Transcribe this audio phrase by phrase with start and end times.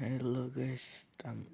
[0.00, 1.44] Hello guys, tam